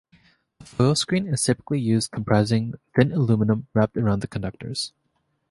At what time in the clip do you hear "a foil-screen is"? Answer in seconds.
0.59-1.43